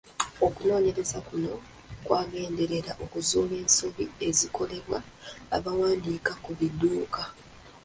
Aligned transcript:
Okunoonyereza 0.45 1.17
kuno 1.27 1.51
kwagenderera 2.05 2.91
kuzuula 3.11 3.57
nsobi 3.65 4.05
ezikolebwa 4.27 4.97
abawandiika 5.55 6.31
ku 6.43 6.51
bidduka. 6.59 7.21